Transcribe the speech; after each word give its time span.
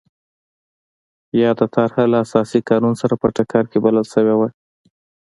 یاده 1.41 1.65
طرحه 1.75 2.03
له 2.11 2.17
اساسي 2.25 2.59
قانون 2.69 2.93
سره 3.01 3.13
په 3.21 3.27
ټکر 3.35 3.63
کې 3.71 3.77
بلل 3.85 4.05
شوې 4.13 4.35
وه. 4.39 4.47